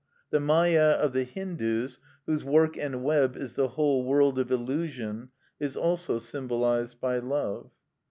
The 0.31 0.39
Mâya 0.39 0.93
of 0.95 1.13
the 1.13 1.25
Hindus, 1.25 1.99
whose 2.25 2.43
work 2.43 2.75
and 2.75 3.03
web 3.03 3.37
is 3.37 3.53
the 3.53 3.67
whole 3.67 4.03
world 4.03 4.39
of 4.39 4.51
illusion, 4.51 5.29
is 5.59 5.77
also 5.77 6.17
symbolised 6.17 6.99
by 6.99 7.19
love. 7.19 7.69